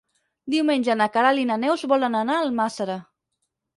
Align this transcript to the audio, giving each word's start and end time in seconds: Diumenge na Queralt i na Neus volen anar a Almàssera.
Diumenge 0.53 0.95
na 1.01 1.07
Queralt 1.17 1.43
i 1.43 1.47
na 1.49 1.59
Neus 1.65 1.85
volen 1.93 2.21
anar 2.21 2.39
a 2.39 2.47
Almàssera. 2.49 2.97